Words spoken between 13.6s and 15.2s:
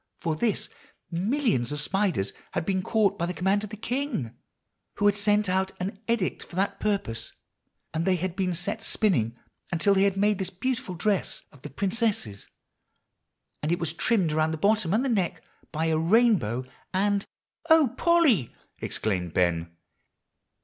And it was trimmed around the bottom and the